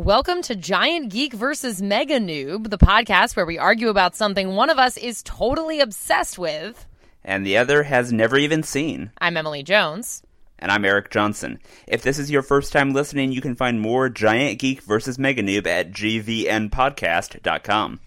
[0.00, 4.70] Welcome to Giant Geek versus Mega Noob, the podcast where we argue about something one
[4.70, 6.86] of us is totally obsessed with.
[7.22, 9.10] and the other has never even seen.
[9.18, 10.22] I'm Emily Jones.
[10.58, 11.58] And I'm Eric Johnson.
[11.86, 15.42] If this is your first time listening, you can find more Giant Geek versus Mega
[15.42, 18.00] Noob at gvnpodcast.com.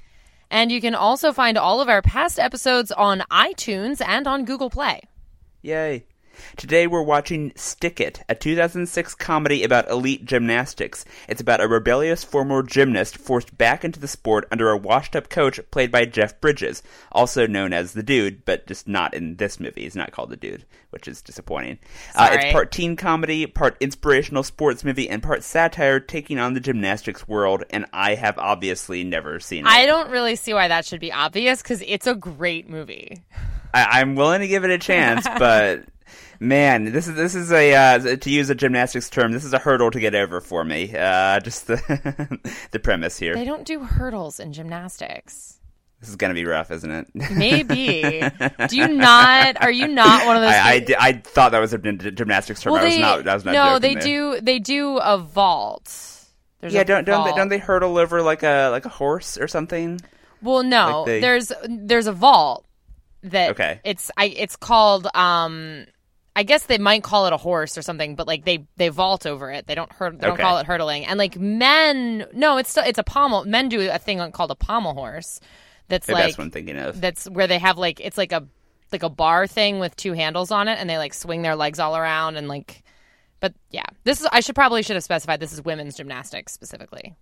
[0.50, 4.72] And you can also find all of our past episodes on iTunes and on Google
[4.72, 5.02] Play.
[5.62, 6.06] Yay.
[6.58, 11.06] Today we're watching Stick It, a 2006 comedy about elite gymnastics.
[11.28, 15.30] It's about a rebellious former gymnast forced back into the sport under a washed up
[15.30, 19.60] coach played by Jeff Bridges, also known as the Dude, but just not in this
[19.60, 19.84] movie.
[19.84, 21.80] He's not called the Dude, which is disappointing.
[22.16, 26.60] Uh, it's part teen comedy, part inspirational sports movie, and part satire taking on the
[26.60, 29.70] gymnastics world, and I have obviously never seen it.
[29.70, 33.24] I don't really see why that should be obvious because it's a great movie.
[33.74, 35.84] I, I'm willing to give it a chance, but
[36.44, 39.32] man, this is this is a uh, to use a gymnastics term.
[39.32, 40.96] This is a hurdle to get over for me.
[40.96, 42.40] Uh, just the
[42.72, 43.34] the premise here.
[43.34, 45.60] They don't do hurdles in gymnastics.
[46.00, 47.08] This is gonna be rough, isn't it?
[47.32, 48.22] Maybe.
[48.68, 49.62] do you not?
[49.62, 50.52] Are you not one of those?
[50.52, 52.74] I, I, people- I thought that was a gymnastics term.
[52.74, 53.28] I was not.
[53.28, 53.54] I was not.
[53.54, 54.04] no, they there.
[54.04, 54.42] do.
[54.42, 55.86] They do a vault.
[56.60, 59.38] There's Yeah, a don't don't they, don't they hurdle over like a like a horse
[59.38, 60.00] or something?
[60.42, 62.66] Well, no, Like they- there's there's a vault
[63.24, 63.80] that Okay.
[63.86, 65.86] It's I it's called um
[66.36, 69.26] I guess they might call it a horse or something, but like they they vault
[69.26, 69.68] over it.
[69.68, 70.20] They don't hurt.
[70.20, 70.44] They don't Okay.
[70.44, 71.06] call it hurdling.
[71.06, 73.46] And like men, no, it's still it's a pommel.
[73.46, 75.40] Men do a thing called a pommel horse.
[75.90, 77.00] That's Maybe like that's what I'm thinking of.
[77.02, 78.48] that's where they have like it's like a
[78.92, 81.80] like a bar thing with two handles on it, and they like swing their legs
[81.80, 82.84] all around and like.
[83.40, 87.14] But yeah, this is I should probably should have specified this is women's gymnastics specifically,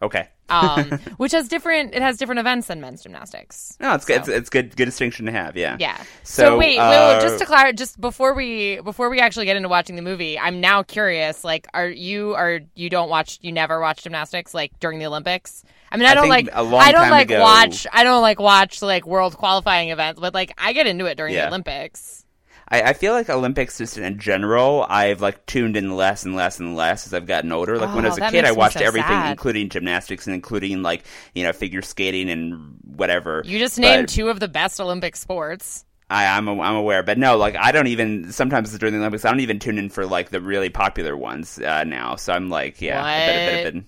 [0.00, 0.28] Okay.
[0.48, 3.76] um, which has different it has different events than men's gymnastics.
[3.80, 4.18] No, it's good.
[4.18, 4.76] It's, it's good.
[4.76, 5.56] Good distinction to have.
[5.56, 5.76] Yeah.
[5.80, 5.96] Yeah.
[6.22, 9.56] So, So, wait, uh, wait, just to clarify, just before we before we actually get
[9.56, 11.42] into watching the movie, I'm now curious.
[11.44, 15.64] Like, are you are you don't watch you never watch gymnastics like during the Olympics?
[15.90, 18.80] I mean, I I don't like I don't like ago- watch I don't like watch
[18.82, 21.42] like world qualifying events, but like I get into it during Yeah.
[21.42, 22.24] the Olympics.
[22.70, 26.58] I, I feel like Olympics just in general, I've like tuned in less and less
[26.60, 27.78] and less as I've gotten older.
[27.78, 29.30] Like when I Oh, was a kid, I watched so everything, sad.
[29.30, 33.42] including gymnastics and including like you know figure skating and whatever.
[33.42, 35.84] You just named But two of the best Olympic sports.
[36.10, 39.24] I, I'm a, I'm aware, but no, like I don't even sometimes during the Olympics,
[39.24, 42.16] I don't even tune in for like the really popular ones uh, now.
[42.16, 43.86] So I'm like, yeah, I bet, it- bet it been.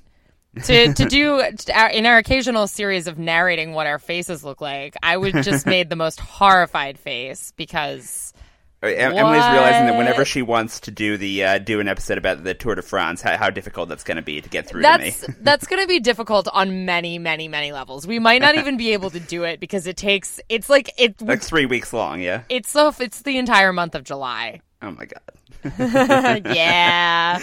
[0.62, 1.40] to to do
[1.92, 5.88] in our occasional series of narrating what our faces look like, I would just made
[5.90, 8.32] the most horrified face because
[8.82, 12.54] Emily's realizing that whenever she wants to do the uh, do an episode about the
[12.54, 15.10] Tour de France, how, how difficult that's going to be to get through to me.
[15.10, 18.06] that's that's going to be difficult on many many many levels.
[18.06, 21.20] We might not even be able to do it because it takes it's like it
[21.26, 22.42] like three weeks long, yeah.
[22.48, 24.60] it's so it's the entire month of July.
[24.80, 26.42] Oh my god.
[26.46, 27.38] yeah.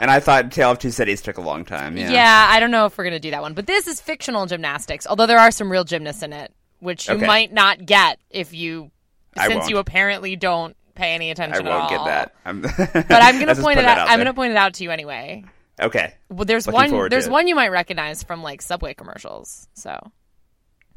[0.00, 1.96] And I thought Tale of Two Cities took a long time.
[1.96, 2.10] Yeah.
[2.10, 3.54] Yeah, I don't know if we're going to do that one.
[3.54, 7.14] But this is fictional gymnastics, although there are some real gymnasts in it, which you
[7.14, 7.26] Okay.
[7.26, 8.90] might not get if you
[9.36, 9.70] since won't.
[9.70, 11.66] you apparently don't pay any attention.
[11.66, 12.34] I won't at get that.
[12.44, 12.62] I'm,
[13.08, 14.08] But I'm going to point it that out.
[14.08, 15.44] I'm going to point it out to you anyway.
[15.80, 16.14] Okay.
[16.28, 17.08] Well, there's Looking one.
[17.08, 19.68] There's one you might recognize from like Subway commercials.
[19.74, 19.96] So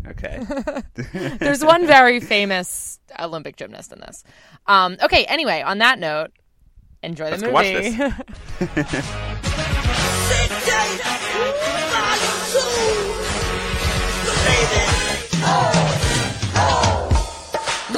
[0.08, 0.42] Okay.
[1.38, 4.24] there's one very famous Olympic gymnast in this.
[4.66, 5.26] Um, okay.
[5.26, 6.32] Anyway, on that note,
[7.04, 7.92] enjoy the Let's go watch movie.
[7.92, 9.12] this.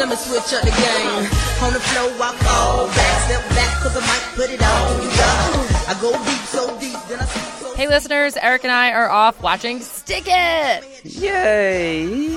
[0.03, 1.23] Let me switch up the game.
[1.63, 5.01] On the floor, I fall back, step back, cause I might put it on.
[5.01, 5.87] Yeah.
[5.87, 9.09] I go deep, so deep, then I sleep so hey, listeners, Eric and I are
[9.09, 11.05] off watching Stick It.
[11.05, 12.35] Yay!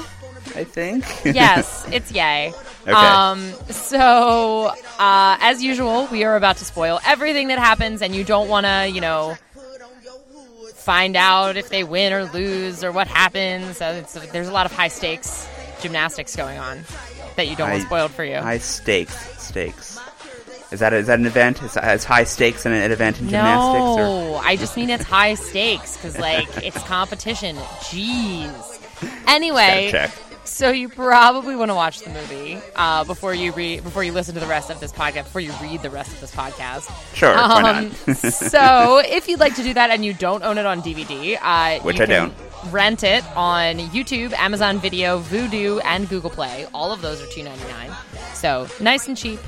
[0.54, 1.06] I think.
[1.24, 2.52] yes, it's yay.
[2.82, 2.92] Okay.
[2.92, 8.22] Um, so, uh, as usual, we are about to spoil everything that happens, and you
[8.22, 9.36] don't want to, you know,
[10.72, 13.78] find out if they win or lose or what happens.
[13.78, 15.48] So it's, there's a lot of high stakes
[15.80, 16.84] gymnastics going on
[17.36, 18.36] that you don't want spoiled for you.
[18.36, 19.14] High stakes.
[19.42, 19.98] Stakes.
[20.72, 21.62] Is that is that an event?
[21.62, 23.80] Is, is high stakes an, an event in gymnastics?
[23.80, 23.96] Or?
[23.96, 27.56] no, I just mean it's high stakes because, like, it's competition.
[27.56, 28.72] Jeez.
[29.28, 29.90] Anyway.
[30.46, 34.32] So you probably want to watch the movie uh, before you read before you listen
[34.34, 36.90] to the rest of this podcast before you read the rest of this podcast.
[37.14, 38.16] Sure, why Um, not?
[38.16, 41.80] so if you'd like to do that and you don't own it on DVD, uh,
[41.82, 42.72] Which you I can- don't.
[42.72, 46.66] rent it on YouTube, Amazon Video, Vudu, and Google Play.
[46.72, 47.90] All of those are two ninety nine.
[48.34, 49.40] So nice and cheap.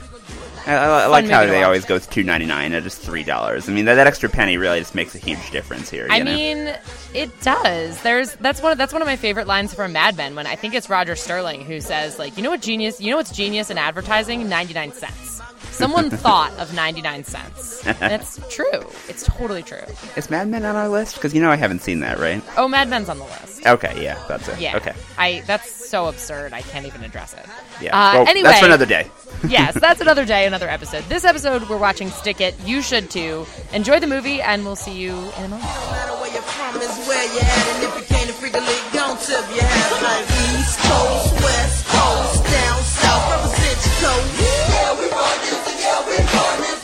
[0.69, 3.69] I, I, like how they always go with two ninety nine at just three dollars.
[3.69, 6.07] I mean, that, that extra penny really just makes a huge difference here.
[6.07, 6.35] You I know?
[6.35, 6.75] mean,
[7.15, 8.01] it does.
[8.03, 10.57] There's that's one of, that's one of my favorite lines from Mad Men when I
[10.57, 13.71] think it's Roger Sterling who says like, you know what genius, you know what's genius
[13.71, 14.49] in advertising?
[14.49, 15.41] 99 cents.
[15.71, 17.83] Someone thought of 99 cents.
[17.87, 18.85] It's true.
[19.09, 19.79] It's totally true.
[20.17, 21.15] is Mad Men on our list?
[21.15, 22.43] Because you know I haven't seen that, right?
[22.57, 23.67] Oh, Mad Men's on the list.
[23.67, 24.61] Okay, yeah, that's it.
[24.61, 24.77] Yeah.
[24.77, 24.95] Okay.
[25.17, 26.53] I that's so absurd.
[26.53, 27.47] I can't even address it.
[27.81, 27.97] Yeah.
[27.97, 29.09] Uh, well, anyway, that's for another day.
[29.47, 31.05] Yes, that's another day, another episode.
[31.05, 32.55] This episode, we're watching Stick It.
[32.65, 33.47] You should too.
[33.73, 35.63] Enjoy the movie, and we'll see you in a moment.
[35.63, 38.61] No matter where you're from is where you're at, and if you can't freak a
[38.61, 40.27] league, don't tip your hat like
[40.59, 44.41] East Coast, West Coast, down south, represent your coast.
[44.41, 46.79] Yeah, we run this, yeah, we run this.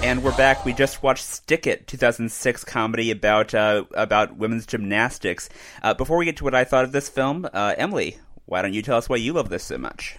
[0.00, 0.64] And we're back.
[0.64, 5.50] We just watched Stick It, 2006 comedy about uh, about women's gymnastics.
[5.82, 8.16] Uh, before we get to what I thought of this film, uh, Emily,
[8.46, 10.16] why don't you tell us why you love this so much?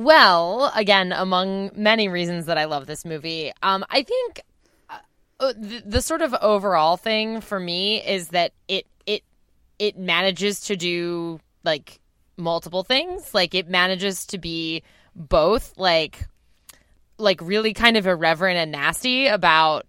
[0.00, 4.40] Well, again, among many reasons that I love this movie, um, I think
[4.88, 9.24] uh, the, the sort of overall thing for me is that it it
[9.78, 12.00] it manages to do like
[12.38, 13.34] multiple things.
[13.34, 16.26] Like it manages to be both like
[17.18, 19.84] like really kind of irreverent and nasty about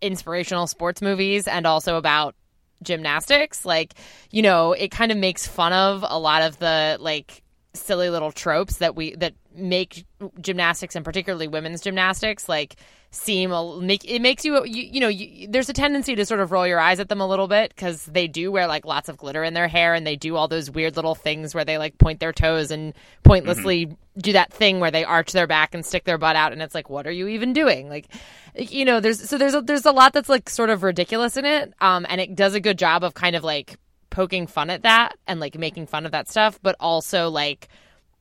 [0.00, 2.34] inspirational sports movies and also about
[2.82, 3.94] gymnastics like
[4.30, 8.32] you know it kind of makes fun of a lot of the like silly little
[8.32, 10.06] tropes that we that make
[10.40, 12.76] gymnastics and particularly women's gymnastics like
[13.10, 16.40] seem a, make it makes you you, you know you, there's a tendency to sort
[16.40, 19.08] of roll your eyes at them a little bit because they do wear like lots
[19.08, 21.78] of glitter in their hair and they do all those weird little things where they
[21.78, 22.92] like point their toes and
[23.22, 26.60] pointlessly do that thing where they arch their back and stick their butt out and
[26.60, 27.88] it's like what are you even doing?
[27.88, 28.08] Like
[28.56, 31.44] you know there's so there's a, there's a lot that's like sort of ridiculous in
[31.44, 33.78] it um and it does a good job of kind of like
[34.10, 37.68] poking fun at that and like making fun of that stuff but also like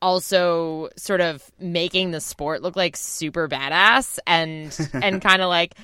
[0.03, 5.75] also sort of making the sport look like super badass and and kind of like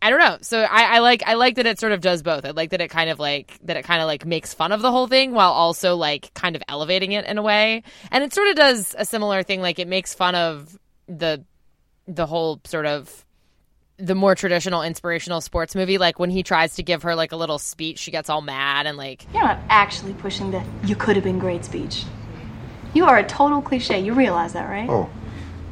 [0.00, 0.36] I don't know.
[0.42, 2.44] So I, I like I like that it sort of does both.
[2.44, 4.80] I like that it kind of like that it kind of like makes fun of
[4.82, 7.82] the whole thing while also like kind of elevating it in a way.
[8.10, 9.60] And it sort of does a similar thing.
[9.60, 10.78] Like it makes fun of
[11.08, 11.42] the
[12.06, 13.24] the whole sort of
[13.96, 15.98] the more traditional inspirational sports movie.
[15.98, 18.86] Like when he tries to give her like a little speech, she gets all mad
[18.86, 22.04] and like You're not actually pushing the you could have been great speech.
[22.94, 24.00] You are a total cliche.
[24.00, 24.88] You realize that, right?
[24.88, 25.10] Oh,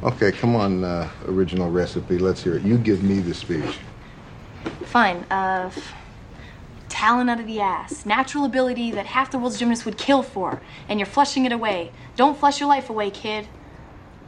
[0.03, 0.31] okay.
[0.31, 2.17] Come on, uh, original recipe.
[2.19, 2.63] Let's hear it.
[2.63, 3.77] You give me the speech.
[4.85, 5.17] Fine.
[5.31, 5.71] Uh,
[6.89, 8.05] talent out of the ass.
[8.05, 10.61] Natural ability that half the world's gymnasts would kill for.
[10.87, 11.91] And you're flushing it away.
[12.15, 13.47] Don't flush your life away, kid.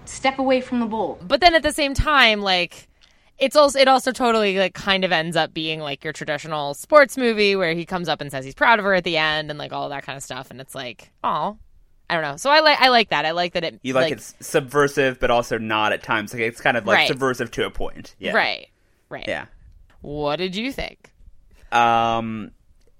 [0.06, 1.20] Step away from the bowl.
[1.28, 2.88] but then at the same time like
[3.40, 7.18] it's also it also totally like kind of ends up being like your traditional sports
[7.18, 9.58] movie where he comes up and says he's proud of her at the end and
[9.58, 11.58] like all that kind of stuff and it's like oh
[12.10, 14.12] I don't know so I like I like that I like that it You like,
[14.12, 16.34] it's subversive, but also not at times.
[16.34, 17.08] Like it's kind of like Right.
[17.08, 18.16] subversive to a point.
[18.20, 18.34] Yeah.
[18.34, 18.68] right
[19.10, 19.46] right Yeah.
[20.02, 21.12] what did you think
[21.72, 22.52] Um,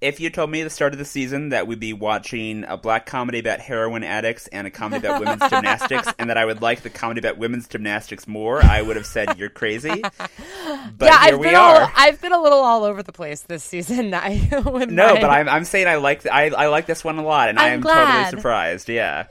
[0.06, 2.76] if you told me at the start of the season that we'd be watching a
[2.76, 6.62] black comedy about heroin addicts and a comedy about women's gymnastics, and that I would
[6.62, 10.02] like the comedy about women's gymnastics more, I would have said you're crazy.
[10.98, 11.82] But yeah here I've we are.
[11.82, 15.30] all, I've been a little all over the place this season I, no, my- but
[15.30, 17.72] I'm I'm saying I like I I like this one a lot, and I I'm
[17.74, 18.04] am glad.
[18.22, 18.88] totally surprised.
[18.88, 19.26] Yeah.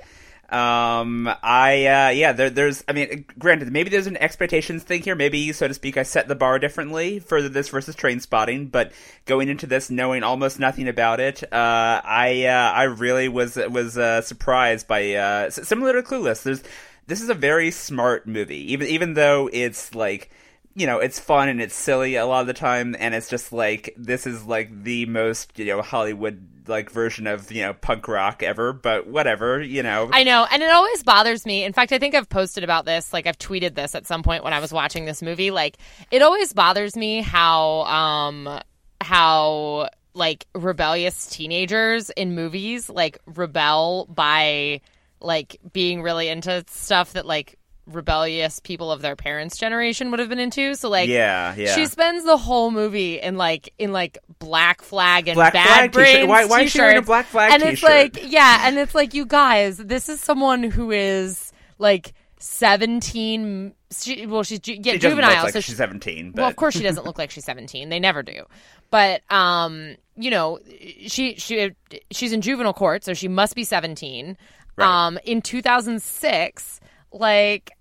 [0.50, 2.84] Um, I uh, yeah, there, there's.
[2.88, 5.16] I mean, granted, maybe there's an expectations thing here.
[5.16, 8.72] Maybe, so to speak, I set the bar differently for this versus Trainspotting.
[8.72, 8.92] But
[9.26, 13.98] going into this, knowing almost nothing about it, uh, I uh, I really was was
[13.98, 16.44] uh, surprised by uh, similar to Clueless.
[16.44, 16.64] There's
[17.08, 20.30] this is a very smart movie, even even though it's like
[20.76, 23.54] you know, it's fun and it's silly a lot of the time, and it's just
[23.54, 28.08] like this is like the most you know Hollywood like version of you know punk
[28.08, 28.74] rock ever.
[28.74, 30.10] But whatever, you know.
[30.12, 31.64] I know, and it always bothers me.
[31.64, 33.14] In fact, I think I've posted about this.
[33.14, 35.52] Like, I've tweeted this at some point when I was watching this movie.
[35.52, 35.78] Like,
[36.12, 38.60] it always bothers me how, um,
[39.02, 44.80] how like rebellious teenagers in movies like rebel by
[45.20, 50.30] like being really into stuff that like rebellious people of their parents' generation would have
[50.30, 50.76] been into.
[50.76, 51.76] So, like, Yeah, yeah.
[51.76, 55.92] she spends the whole movie in like in like black flag and Black bad flag
[55.92, 55.94] t-shirt.
[55.94, 57.08] brains Why- why is she wearing a t-shirts.
[57.08, 58.16] black flag and it's t-shirt?
[58.16, 63.74] like yeah, and it's like you guys, this is someone who is like seventeen.
[63.92, 66.32] She, well, she's yeah, She juvenile, look like so she's she- seventeen.
[66.32, 67.90] But well, of course she doesn't look like she's 17.
[67.90, 68.44] They never do.
[68.92, 70.60] But um, you know,
[71.08, 71.72] she she
[72.12, 74.38] she's in juvenile court, so she must be 17.
[74.78, 76.82] Um, in 2006,
[77.14, 77.72] like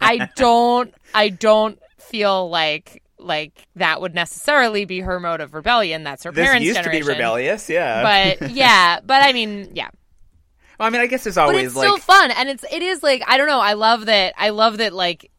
[0.00, 6.04] I don't I don't feel like like that would necessarily be her mode of rebellion.
[6.04, 7.00] That's her This parents' used generation.
[7.00, 8.02] to be rebellious, yeah.
[8.38, 9.88] But yeah, but I mean, yeah.
[10.78, 12.82] well, I mean, I guess there's But always it's like still fun, and it's it
[12.82, 13.60] is like I don't know.
[13.60, 14.34] I love that.
[14.36, 15.30] I love that like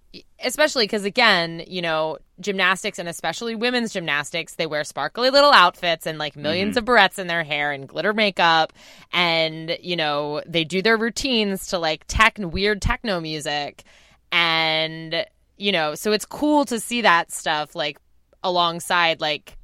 [0.43, 6.05] especially because again, you know, gymnastics and especially women's gymnastics, they wear sparkly little outfits
[6.05, 6.77] and like 1000000s mm-hmm.
[6.77, 8.73] of barrettes in their hair and glitter makeup,
[9.11, 13.83] and you know they do their routines to like tech weird techno music,
[14.31, 15.25] and
[15.57, 17.99] you know, so it's cool to see that stuff like
[18.43, 19.57] alongside like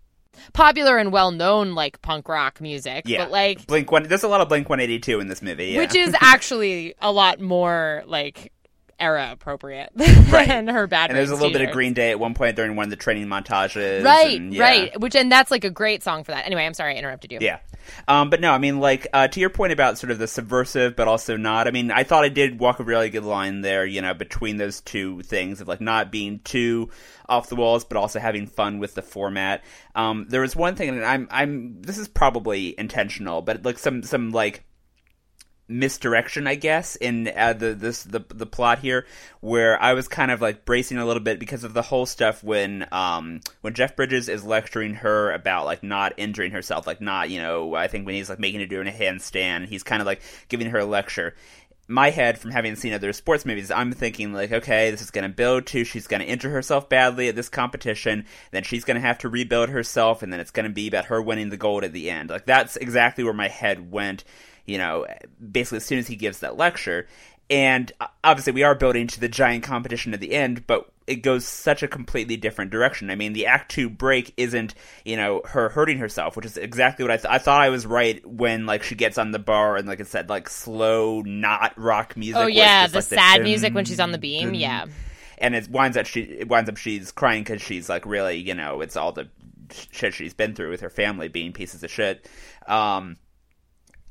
[0.54, 4.04] popular and well known like punk rock music, yeah, but like Blink One.
[4.04, 5.80] There's a lot of Blink 182 in this movie, yeah.
[5.80, 8.52] which is actually a lot more like
[9.00, 10.48] era appropriate right.
[10.48, 11.10] than her bad.
[11.10, 11.72] and there's a little bit of.
[11.72, 14.62] Green Day at one point during one of the training montages, Right, and, yeah.
[14.64, 15.00] right.
[15.02, 16.46] Which and that's like a great song for that.
[16.46, 17.40] Anyway, I'm sorry I interrupted you.
[17.42, 17.60] Yeah.
[18.08, 20.96] Um, but no, I mean, like, uh, to your point about sort of the subversive,
[20.96, 23.86] but also not, I mean, I thought I did walk a really good line there,
[23.86, 26.90] you know, between those two things of, like, not being too
[27.28, 29.64] off the walls, but also having fun with the format.
[29.94, 34.02] Um, there was one thing, and I'm, I'm, this is probably intentional, but, like, some,
[34.04, 34.64] some, like,
[35.68, 39.06] misdirection, I guess, in uh, the this the the plot here,
[39.40, 42.44] where I was kind of like bracing a little bit because of the whole stuff
[42.44, 47.30] when um when Jeff Bridges is lecturing her about like not injuring herself, like not
[47.30, 50.06] you know I think when he's like making her do a handstand, he's kind of
[50.06, 51.36] like giving her a lecture.
[51.88, 55.30] My head, from having seen other sports movies, I'm thinking like, okay, this is going
[55.30, 58.96] to build to she's going to injure herself badly at this competition, then she's going
[58.96, 61.58] to have to rebuild herself, and then it's going to be about her winning the
[61.58, 62.32] gold at the end.
[62.32, 64.24] Like that's exactly where my head went
[64.66, 65.06] you know,
[65.52, 67.08] basically as soon as he gives that lecture.
[67.48, 71.18] And uh, obviously, we are building to the giant competition at the end, but it
[71.18, 73.12] goes such a completely different direction.
[73.12, 77.04] I mean, the Act Two break isn't, you know, her hurting herself, which is exactly
[77.04, 79.78] what I th- I thought I was right when like she gets on the bar
[79.78, 82.42] and like it said like slow, not rock music.
[82.42, 84.48] Oh yeah, the like, sad music when she's on the beam.
[84.48, 84.56] dun.
[84.56, 84.86] Yeah.
[85.38, 88.56] and it winds up she it winds up she's crying because she's like really you
[88.56, 89.28] know it's all the
[89.92, 92.28] shit she's been through with her family being pieces of shit.
[92.68, 93.18] Um,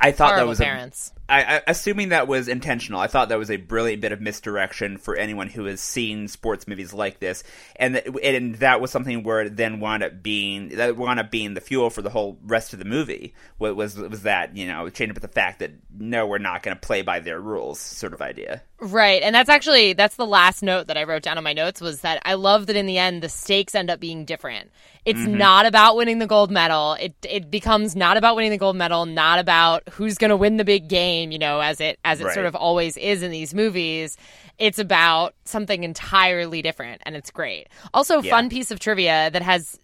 [0.00, 1.12] I thought that Horrible was a, parents.
[1.28, 4.98] I, I, assuming that was intentional, I thought that was a brilliant bit of misdirection
[4.98, 7.42] for anyone who has seen sports movies like this,
[7.76, 11.30] and that, and that was something where it then wound up being that wound up
[11.30, 13.34] being the fuel for the whole rest of the movie.
[13.58, 16.62] What was was that you know changed up with the fact that no, we're not
[16.62, 18.62] going to play by their rules, sort of idea.
[18.80, 19.22] Right.
[19.22, 22.02] And that's actually that's the last note that I wrote down on my notes was
[22.02, 24.70] that I love that in the end the stakes end up being different.
[25.06, 25.36] It's Mm-hmm.
[25.38, 26.94] not about winning the gold medal.
[26.94, 30.56] It it becomes not about winning the gold medal, not about who's going to win
[30.56, 32.34] the big game, you know, as it as it Right.
[32.34, 34.16] sort of always is in these movies.
[34.58, 37.68] It's about something entirely different and it's great.
[37.92, 38.30] Also Yeah.
[38.30, 39.78] fun piece of trivia that has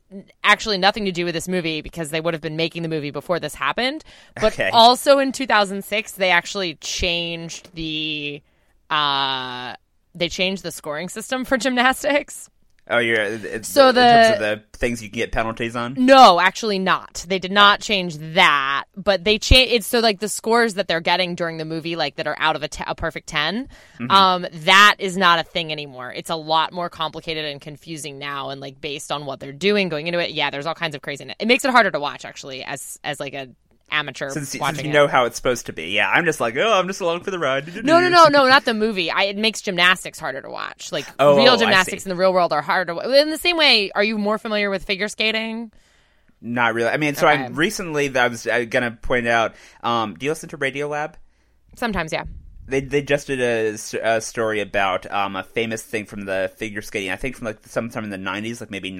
[0.44, 3.10] actually nothing to do with this movie because they would have been making the movie
[3.10, 4.04] before this happened.
[4.40, 4.70] But Okay.
[4.72, 8.42] also in 2006 they actually changed the
[8.90, 9.74] uh
[10.14, 12.48] they changed the scoring system for gymnastics.
[12.90, 15.94] Oh, you're it's, So in terms the- of the things you can get penalties on.
[15.96, 17.24] No, actually not.
[17.28, 21.00] They did not change that, but they change it's so like the scores that they're
[21.00, 23.68] getting during the movie like that are out of a, te- a perfect 10.
[24.08, 26.12] Um that is not a thing anymore.
[26.12, 29.88] It's a lot more complicated and confusing now and like based on what they're doing
[29.88, 30.30] going into it.
[30.30, 31.36] Yeah, there's all kinds of craziness.
[31.38, 33.48] It makes it harder to watch actually as as like a
[33.90, 34.92] amateur Since, since you it.
[34.92, 37.30] know how it's supposed to be, yeah, I'm just like, oh, I'm just along for
[37.30, 37.84] the ride.
[37.84, 39.10] No, no, no, no, not the movie.
[39.10, 40.92] I, it makes gymnastics harder to watch.
[40.92, 42.94] Like Oh, real gymnastics in the real world are harder.
[42.94, 45.72] To, in the same way, are you more familiar with figure skating?
[46.40, 46.88] Not really.
[46.88, 47.44] I mean, so Okay.
[47.44, 49.54] I recently I was uh, gonna point out.
[49.82, 51.16] Um, do you listen to Radio Lab?
[51.76, 52.24] Sometimes, yeah.
[52.66, 57.10] They they just did a story about um, a famous thing from the figure skating.
[57.10, 58.90] I think from like sometime in the '90s, like maybe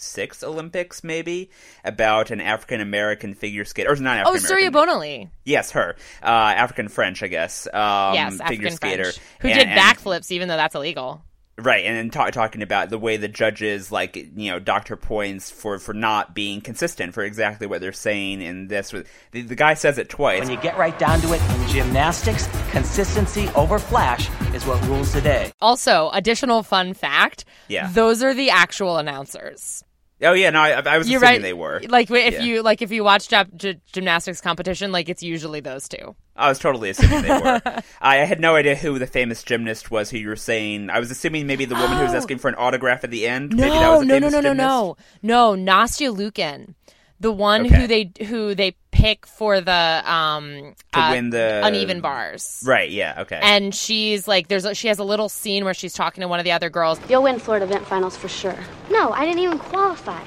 [0.00, 1.50] '96 Olympics, maybe
[1.84, 4.94] about an African American figure skater, or not Oh, African Surya American.
[5.00, 5.28] Bonaly.
[5.44, 7.66] Yes, her uh, African French, I guess.
[7.66, 11.22] Um, yes, figure skater French, who And- did backflips, even though that's illegal.
[11.58, 15.50] Right, and then ta- talking about the way the judges, like you know, doctor points
[15.50, 18.94] for for not being consistent for exactly what they're saying in this.
[19.32, 20.40] The, the guy says it twice.
[20.40, 25.12] When you get right down to it, in gymnastics, consistency over flash is what rules
[25.12, 25.52] the day.
[25.60, 27.90] Also, additional fun fact: Yeah.
[27.92, 29.84] those are the actual announcers.
[30.22, 31.42] Oh yeah, no, I, I was You're assuming right.
[31.42, 31.80] they were.
[31.88, 32.42] Like if Yeah.
[32.42, 36.14] you like if you watch gy- gymnastics competition, like it's usually those two.
[36.36, 37.60] I was totally assuming they were.
[38.00, 40.88] I had no idea who the famous gymnast was who you were saying.
[40.90, 42.16] I was assuming maybe the woman who was Oh.
[42.18, 43.54] asking for an autograph at the end.
[43.54, 44.68] maybe that No, was a no, no, famous no, no, gymnast.
[45.22, 45.72] no, no.
[45.72, 46.74] Nastia Liukin,
[47.20, 47.76] the one Okay.
[47.76, 52.62] who they who they pick for the um To uh, win the uneven bars.
[52.66, 52.90] Right.
[52.90, 53.20] Yeah.
[53.22, 53.38] Okay.
[53.42, 56.38] And she's like, there's a, she has a little scene where she's talking to one
[56.40, 57.00] of the other girls.
[57.08, 58.58] You'll win Florida event finals for sure.
[58.90, 60.22] No, I didn't even qualify.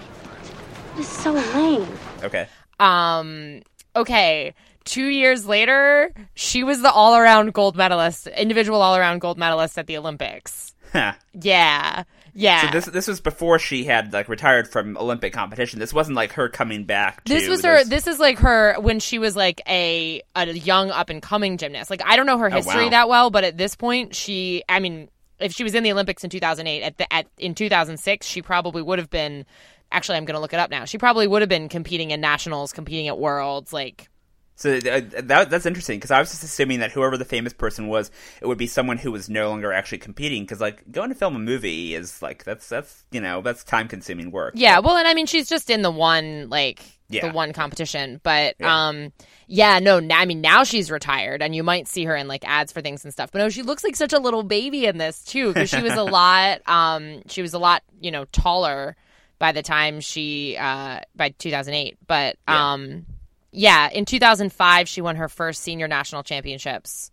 [0.96, 1.88] This is so lame.
[2.24, 2.48] okay.
[2.80, 3.62] Um,
[3.96, 9.38] okay, two years later, she was the all around gold medalist, individual all around gold
[9.38, 10.74] medalist at the Olympics.
[10.92, 11.14] Huh.
[11.34, 12.04] Yeah.
[12.34, 12.62] Yeah.
[12.62, 15.80] So this this was before she had like retired from Olympic competition.
[15.80, 17.24] This wasn't like her coming back.
[17.26, 17.84] To This was her.
[17.84, 21.90] This is like her when she was like a a young up and coming gymnast.
[21.90, 22.90] Like I don't know her oh, history Oh, wow.
[22.90, 24.64] that well, but at this point, she.
[24.68, 25.10] I mean,
[25.40, 28.82] if she was in the Olympics in 2008, at the at in 2006, she probably
[28.82, 29.46] would have been.
[29.92, 30.86] Actually, I'm going to look it up now.
[30.86, 33.72] She probably would have been competing in nationals, competing at worlds.
[33.72, 34.10] Like
[34.56, 37.88] So uh, that that's interesting because I was just assuming that whoever the famous person
[37.88, 40.44] was, it would be someone who was no longer actually competing.
[40.44, 43.88] Because like going to film a movie is like that's that's you know that's time
[43.88, 44.54] consuming work.
[44.56, 47.28] Yeah, well, and I mean, she's just in the one like Yeah.
[47.28, 48.88] the one competition, but Yeah.
[48.90, 49.12] um,
[49.48, 52.72] yeah, no, I mean now she's retired, and you might see her in like ads
[52.72, 53.32] for things and stuff.
[53.32, 55.94] But no, she looks like such a little baby in this too, because she was
[55.94, 58.96] a lot, um, she was a lot, you know, taller
[59.40, 63.06] by the time she uh by 2008, but um,
[63.54, 67.12] yeah, in 2005 she won her first senior national championships,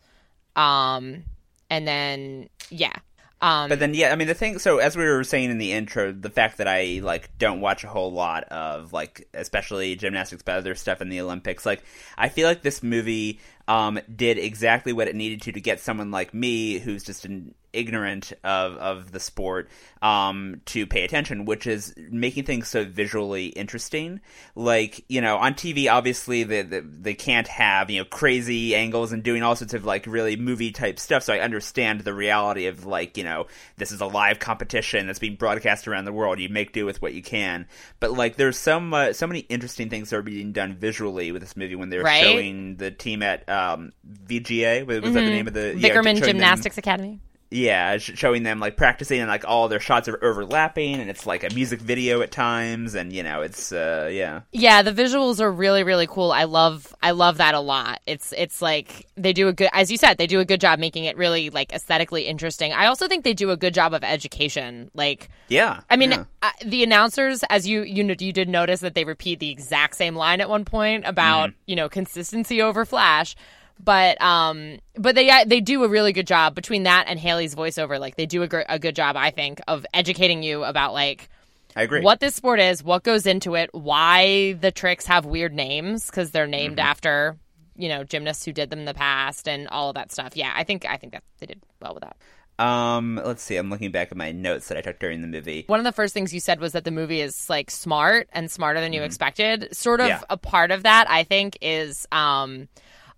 [0.56, 1.25] um,
[1.68, 2.97] and then yeah.
[3.42, 4.59] Um, But then, yeah, I mean, the thing.
[4.59, 7.85] So, as we were saying in the intro, the fact that I like don't watch
[7.85, 11.64] a whole lot of like, especially gymnastics, but other stuff in the Olympics.
[11.64, 11.82] Like,
[12.18, 16.10] I feel like this movie um, did exactly what it needed to to get someone
[16.10, 19.70] like me, who's just an ignorant of of the sport,
[20.02, 24.20] um, to pay attention, which is making things so visually interesting.
[24.56, 29.12] Like, you know, on TV, obviously they, they they can't have you know crazy angles
[29.12, 31.22] and doing all sorts of like really movie type stuff.
[31.22, 33.46] So I understand the reality of like you know
[33.76, 36.40] this is a live competition that's being broadcast around the world.
[36.40, 37.68] You make do with what you can.
[38.00, 41.40] But like, there's some uh, so many interesting things that are being done visually with
[41.42, 42.20] this movie when they're Right.
[42.20, 43.93] showing the team at um,
[44.26, 44.87] VGA.
[44.87, 47.21] Was, was that the name of the yeah, Vickerman them- Gymnastics Academy.
[47.50, 51.42] Yeah, showing them like practicing and like all their shots are overlapping and it's like
[51.42, 55.50] a music video at times and you know it's uh yeah Yeah, the visuals are
[55.50, 56.30] really really cool.
[56.30, 58.00] I love I love that a lot.
[58.07, 60.78] It's it's like they do a good as you said, they do a good job
[60.78, 62.73] making it really like aesthetically interesting.
[62.73, 64.92] I also think they do a good job of education.
[64.95, 66.25] Like yeah I mean, yeah.
[66.42, 69.97] uh, the announcers, as you you know, you did notice that they repeat the exact
[69.97, 73.35] same line at one point about you know consistency over flash,
[73.82, 77.55] but um, but they uh, they do a really good job between that and Haley's
[77.55, 77.98] voiceover.
[77.98, 81.28] Like they do a, gr- a good job, I think, of educating you about like
[81.76, 85.55] I agree what this sport is, what goes into it, why the tricks have weird
[85.55, 86.87] names because they're named Mm-hmm.
[86.87, 87.37] after
[87.76, 90.37] you know gymnasts who did them in the past and all of that stuff.
[90.37, 92.16] Yeah, I think I think that they did well with that.
[92.62, 95.64] um let's see I'm looking back at my notes that I took during the movie
[95.66, 98.50] One of the first things you said was that the movie is like smart and
[98.50, 99.74] smarter than you expected.
[99.74, 100.18] Sort of Mm-hmm.
[100.20, 100.26] Yeah.
[100.28, 102.68] a part of that, I think, is um,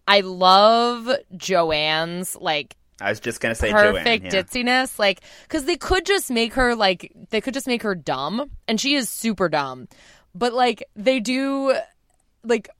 [0.06, 4.42] I love Joanne's like I was just gonna say perfect Joanne, yeah.
[4.42, 8.50] ditziness, like because they could just make her like they could just make her dumb,
[8.68, 9.88] and she is super dumb,
[10.34, 11.76] but like they do,
[12.44, 12.70] like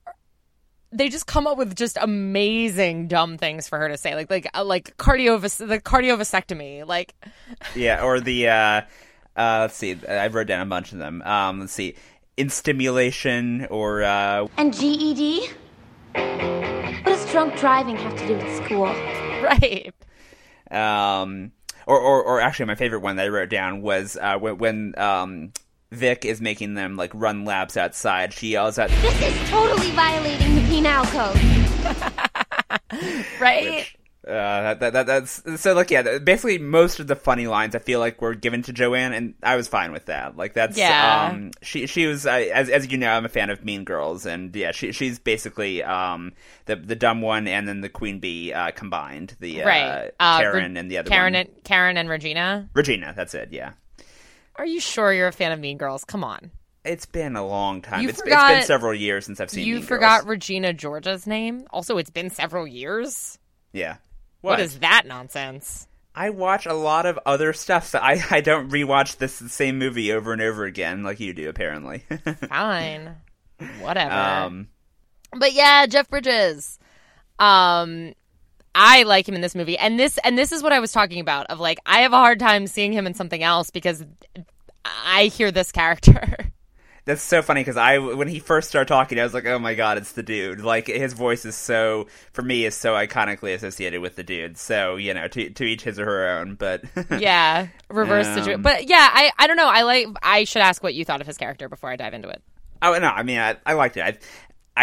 [0.91, 4.47] they just come up with just amazing dumb things for her to say, like like
[4.53, 7.15] uh, like cardio the cardiovasectomy, like
[7.75, 8.81] yeah or the uh
[9.35, 11.95] uh let's see I've wrote down a bunch of them um let's see
[12.37, 15.49] in stimulation or uh And GED?
[17.33, 18.85] What does drunk driving have to do with school?
[19.41, 19.91] right.
[20.69, 21.51] um
[21.87, 24.99] or, or or actually my favorite one that I wrote down was uh when, when
[24.99, 25.51] um
[25.91, 30.55] Vic is making them like run laps outside she yells out This is totally violating
[30.55, 31.39] the penal code.
[33.39, 33.87] Right.
[34.25, 36.17] Uh, that, that, that that's so like yeah.
[36.19, 39.57] Basically, most of the funny lines I feel like were given to Joanne, and I
[39.57, 40.37] was fine with that.
[40.37, 41.29] Like that's Yeah.
[41.31, 44.25] Um, she she was I, as as you know, I'm a fan of Mean Girls,
[44.25, 46.31] and yeah, she she's basically um
[46.67, 49.35] the the dumb one and then the Queen Bee uh, combined.
[49.41, 50.11] The uh, right.
[50.19, 51.41] Uh, Karen Re- and the other Karen one.
[51.47, 52.69] and Karen and Regina.
[52.73, 53.13] Regina.
[53.15, 53.49] That's it.
[53.51, 53.73] Yeah.
[54.55, 56.05] Are you sure you're a fan of Mean Girls?
[56.05, 56.49] Come on.
[56.85, 58.07] It's been a long time.
[58.07, 59.65] It's, forgot- it's been several years since I've seen.
[59.67, 60.29] you Mean forgot Girls.
[60.29, 61.65] Regina George's name.
[61.71, 63.37] Also, it's been several years.
[63.73, 63.97] Yeah.
[64.43, 65.87] What is that nonsense?
[66.15, 70.11] I watch a lot of other stuff, so I, I don't rewatch this same movie
[70.13, 72.03] over and over again like you do, apparently.
[72.49, 73.15] Fine.
[73.79, 74.13] Whatever.
[74.13, 74.67] um,
[75.35, 76.77] but yeah, Jeff Bridges.
[77.39, 78.13] Um
[78.75, 79.77] I like him in this movie.
[79.77, 82.17] And this and this is what I was talking about of like I have a
[82.17, 84.03] hard time seeing him in something else because
[84.85, 86.51] I hear this character.
[87.05, 89.73] That's so funny because I, when he first started talking, I was like, "Oh my
[89.75, 93.99] god, it's the dude!" Like his voice is so, for me, is so iconically associated
[94.01, 94.57] with the dude.
[94.57, 96.55] So you know, to to each his or her own.
[96.55, 96.83] But
[97.19, 98.61] yeah, reverse Um, situation.
[98.61, 99.67] But yeah, I I don't know.
[99.67, 102.29] I like I should ask what you thought of his character before I dive into
[102.29, 102.41] it.
[102.81, 104.01] oh no, I mean, I, I liked it.
[104.01, 104.17] I,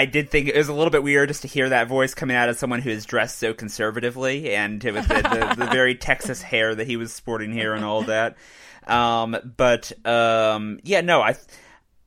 [0.03, 2.37] I did think it was a little bit weird just to hear that voice coming
[2.37, 6.43] out of someone who is dressed so conservatively and with the, the, the very Texas
[6.43, 8.37] hair that he was sporting here and all that.
[8.87, 11.35] Um, but um, yeah, no, I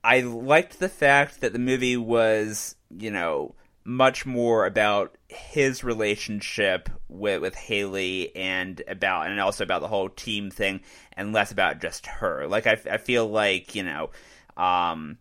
[0.04, 6.90] I liked the fact that the movie was you know much more about his relationship
[7.10, 10.82] with with Haley and about and also about the whole team thing
[11.14, 12.48] and less about just her.
[12.48, 14.10] Like I, I feel like you know,
[14.58, 15.18] um,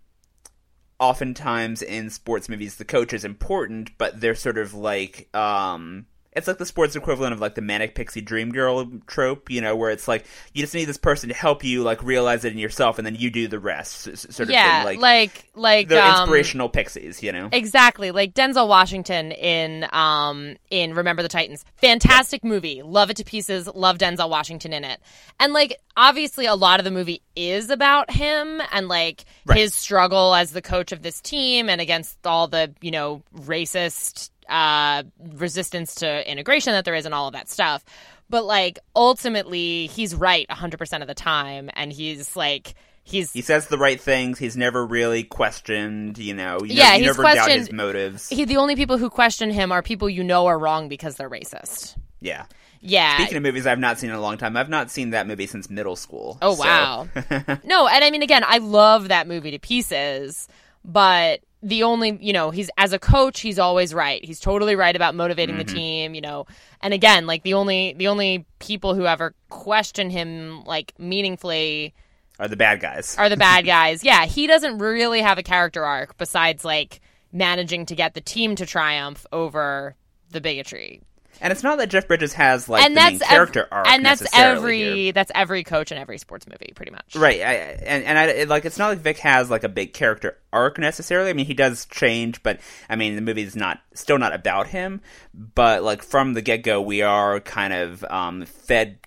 [0.99, 6.47] oftentimes in sports movies the coach is important, but they're sort of like um it's
[6.49, 9.91] like the sports equivalent of like the manic pixie dream girl trope, you know, where
[9.91, 12.99] it's like you just need this person to help you like realize it in yourself,
[12.99, 15.01] and then you do the rest, sort of yeah, thing.
[15.01, 17.49] Like, like like they're um, inspirational pixies, you know.
[17.53, 21.65] Exactly, like Denzel Washington in um in Remember the Titans.
[21.77, 22.83] Fantastic movie.
[22.83, 23.69] Love it to pieces.
[23.69, 25.01] Love Denzel Washington in it.
[25.39, 29.59] And like obviously a lot of the movie is about him and like Right.
[29.59, 34.31] his struggle as the coach of this team and against all the, you know, racist
[34.49, 35.03] uh
[35.35, 37.85] resistance to integration that there is and all of that stuff.
[38.31, 42.75] But like ultimately he's right 100% of the time and he's like
[43.05, 44.39] he's He says the right things.
[44.39, 46.59] He's never really questioned, you know.
[46.63, 48.29] You Yeah, never, you he's never doubt questioned- his motives.
[48.29, 51.31] he, the only people who question him are people you know are wrong because they're
[51.31, 51.97] racist.
[52.21, 52.47] yeah.
[52.85, 53.17] Yeah.
[53.19, 55.47] Speaking of movies I've not seen in a long time, I've not seen that movie
[55.47, 56.37] since middle school.
[56.43, 57.09] Oh so- wow.
[57.65, 60.49] no, and I mean again, I love that movie to pieces,
[60.85, 64.25] but the only, you know, he's as a coach, he's always right.
[64.25, 65.77] He's totally right about motivating the mm-hmm.
[65.77, 66.47] team, you know.
[66.81, 71.95] And again, like the only the only people who ever question him like meaningfully
[72.41, 73.17] Are the bad guys.
[73.17, 74.03] are the bad guys.
[74.03, 77.01] Yeah, he doesn't really have a character arc besides like
[77.33, 79.95] managing to get the team to triumph over
[80.31, 81.03] the bigotry.
[81.41, 83.89] And it's not that Jeff Bridges has like and the that's main character ev- arc
[83.89, 85.13] and that's every here.
[85.13, 87.17] that's every coach in every sports movie pretty much.
[87.17, 89.93] Right, I, and and I, it- like it's not like Vic has like a big
[89.93, 91.31] character arc necessarily.
[91.31, 95.01] I mean, he does change, but I mean, the movie's not still not about him.
[95.35, 98.99] But like from the get go, we are kind of um, fed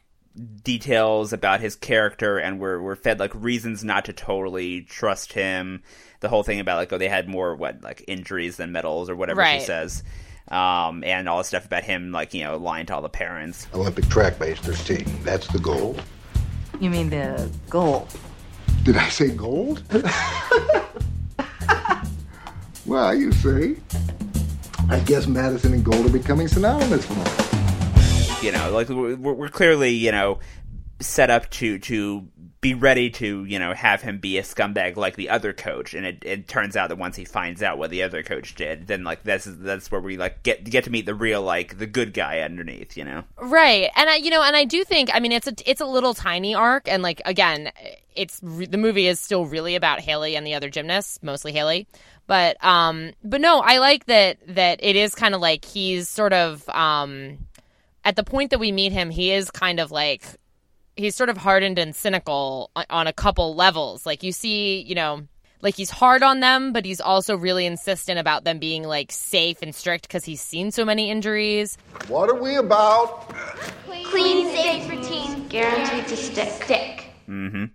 [0.64, 5.84] details about his character, and we're we're fed like reasons not to totally trust him.
[6.22, 9.16] The whole thing about like oh they had more what like injuries than medals or
[9.16, 9.60] whatever Right.
[9.62, 10.04] she says.
[10.50, 13.68] Um, and all the stuff about him, like you know, lying to all the parents.
[13.74, 15.06] Olympic track basters team.
[15.24, 15.96] That's the goal.
[16.80, 18.08] You mean the goal?
[18.84, 19.82] Did I say gold?
[22.86, 23.78] well, you see.
[24.90, 28.46] I guess Madison and gold are becoming synonymous for me.
[28.46, 30.40] you know like we're, we're clearly you know
[31.00, 32.28] set up to to
[32.62, 36.06] be ready to you know have him be a scumbag like the other coach and
[36.06, 39.04] it, it turns out that once he finds out what the other coach did then
[39.04, 42.14] like that's that's where we like get get to meet the real like the good
[42.14, 43.24] guy underneath you know
[43.56, 43.92] Right.
[43.96, 46.14] And I you know, and I do think I mean it's a it's a little
[46.14, 47.72] tiny arc and like again,
[48.16, 51.88] it's re- the movie is still really about Haley and the other gymnasts, mostly Haley.
[52.28, 56.34] But um but no, I like that that it is kind of like he's sort
[56.34, 57.38] of um
[58.04, 60.26] at the point that we meet him, he is kind of like
[60.96, 64.06] he's sort of hardened and cynical on, on a couple levels.
[64.06, 65.24] Like you see, you know,
[65.62, 69.62] like he's hard on them, but he's also really insistent about them being like safe
[69.62, 71.78] and strict because he's seen so many injuries.
[72.08, 73.30] What are we about?
[74.06, 76.64] Clean, safe routine, guaranteed to stick.
[76.64, 77.12] Stick.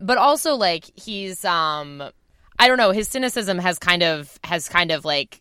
[0.01, 2.03] but also like he's um
[2.61, 5.41] i don't know his cynicism has kind of has kind of like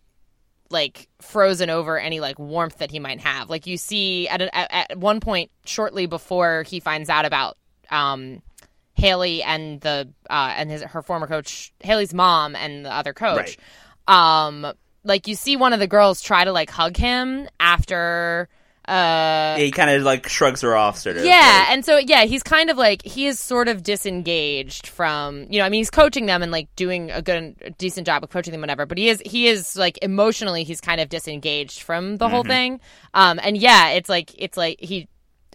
[0.71, 4.55] like frozen over any like warmth that he might have like you see at, a,
[4.57, 7.55] at, at one point shortly before he finds out about
[7.91, 8.41] um
[8.95, 13.57] haley and the uh and his her former coach haley's mom and the other coach
[14.07, 14.73] um
[15.05, 18.49] like you see one of the girls try to like hug him after
[18.85, 22.25] uh he kind of like shrugs her off sort of yeah, like- and so yeah,
[22.25, 25.65] he's kind of like he is sort of disengaged from you know.
[25.65, 28.51] I mean, he's coaching them and like doing a good, a decent job of coaching
[28.51, 28.87] them, whatever.
[28.87, 32.79] But he is he is like emotionally, he's kind of disengaged from the whole thing.
[33.13, 35.07] Um, and yeah, it's like it's like he,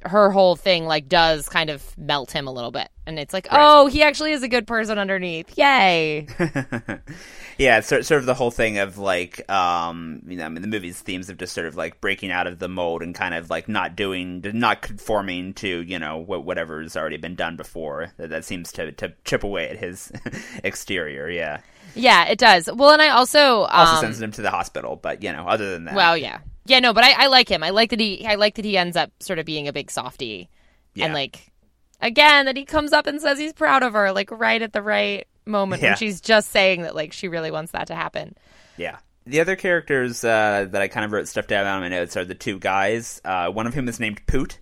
[0.04, 3.46] her whole thing like does kind of melt him a little bit, and it's like
[3.50, 5.56] oh, he actually is a good person underneath.
[5.56, 6.26] Yay!
[7.58, 10.62] yeah, it's sort, sort of the whole thing of like, um, you know, I mean,
[10.62, 13.34] the movie's themes of just sort of like breaking out of the mold and kind
[13.34, 18.12] of like not doing, not conforming to, you know, what whatever's already been done before.
[18.16, 20.12] That, that seems to to chip away at his
[20.64, 21.28] exterior.
[21.28, 21.60] Yeah,
[21.94, 22.68] yeah, it does.
[22.72, 24.96] Well, and I also also um, sends him to the hospital.
[24.96, 27.62] But you know, other than that, Well, yeah, yeah, no, but I, I like him.
[27.62, 29.90] I like that he, I like that he ends up sort of being a big
[29.90, 30.48] softy,
[30.94, 31.06] Yeah.
[31.06, 31.52] and like,
[32.00, 34.82] again, that he comes up and says he's proud of her, like right at the
[34.82, 35.90] right moment Yeah.
[35.90, 38.34] when she's just saying that like she really wants that to happen.
[38.76, 38.98] Yeah.
[39.26, 42.26] The other characters uh, that I kind of wrote stuff down on my notes are
[42.26, 43.22] the two guys.
[43.24, 44.58] Uh, one of whom is named Poot.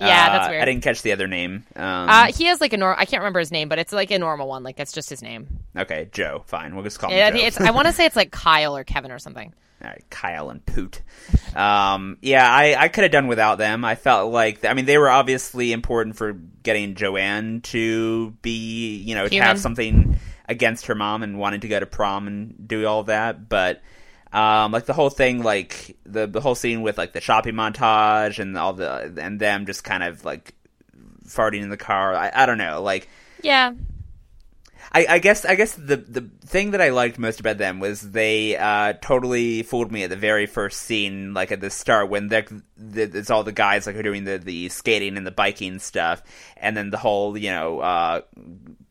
[0.00, 0.62] Yeah, Uh, that's weird.
[0.62, 1.64] I didn't catch the other name.
[1.76, 2.98] Um, Uh, he has like a normal.
[3.00, 4.62] I can't remember his name, but it's like a normal one.
[4.62, 5.46] Like that's just his name.
[5.76, 6.42] okay, Joe.
[6.46, 7.36] Fine, we'll just call him Yeah, Joe.
[7.38, 7.60] it's.
[7.60, 9.52] I want to say it's like Kyle or Kevin or something.
[9.82, 11.00] All right, Kyle and Poot.
[11.56, 13.82] Um, yeah, I, I could have done without them.
[13.82, 19.14] I felt like, I mean, they were obviously important for getting Joanne to be, you
[19.14, 22.86] know, to have something against her mom and wanting to go to prom and do
[22.86, 23.48] all that.
[23.48, 23.80] But
[24.32, 28.38] Um, like the whole thing, like the the whole scene with like the shopping montage
[28.38, 30.54] and all the and them just kind of like
[31.26, 32.14] farting in the car.
[32.14, 33.08] I, I don't know, like
[33.42, 33.72] Yeah.
[34.92, 38.00] I, I guess I guess the the thing that I liked most about them was
[38.00, 42.26] they uh, totally fooled me at the very first scene, like at the start when
[42.26, 46.22] the, it's all the guys like are doing the, the skating and the biking stuff,
[46.56, 48.22] and then the whole you know uh,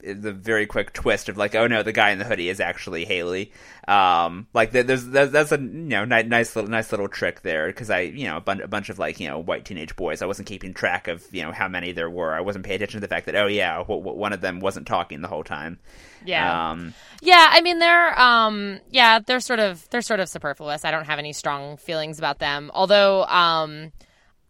[0.02, 3.04] the very quick twist of like oh no the guy in the hoodie is actually
[3.04, 3.52] Haley.
[3.90, 7.90] Um, like there's, there's that's a you know nice little nice little trick there because
[7.90, 10.28] I you know a, bun- a bunch of like you know white teenage boys I
[10.28, 13.08] wasn't keeping track of you know how many there were I wasn't paying attention to
[13.08, 15.80] the fact that oh yeah w- w- one of them wasn't talking the whole time.
[16.24, 16.72] Yeah.
[16.72, 20.86] Um, Yeah, I mean they're um yeah, they're sort of they're sort of superfluous.
[20.86, 22.70] I don't have any strong feelings about them.
[22.76, 23.92] Although um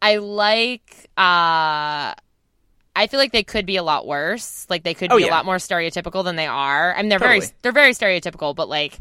[0.02, 2.13] I like uh
[2.95, 4.65] I feel like they could be a lot worse.
[4.69, 6.93] Like they could Oh, be a lot more stereotypical than they are.
[6.93, 8.99] I mean they're very they're very stereotypical, but like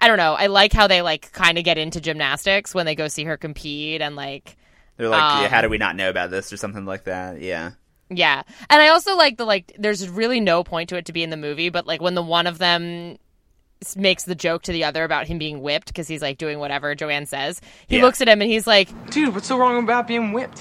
[0.00, 0.34] I don't know.
[0.34, 3.36] I like how they like kind of get into gymnastics when they go see her
[3.36, 4.56] compete and like
[4.96, 7.40] They're like, yeah, Um, how do we not know about this or something like that?
[7.40, 7.72] Yeah.
[8.10, 8.42] Yeah.
[8.70, 11.30] And I also like the like there's really no point to it to be in
[11.30, 13.18] the movie, but like when the one of them
[13.96, 16.94] makes the joke to the other about him being whipped because he's like doing whatever
[16.94, 17.60] Joanne says.
[17.86, 18.02] He Yeah.
[18.04, 20.60] looks at him and he's like, Dude, what's so wrong about being whipped?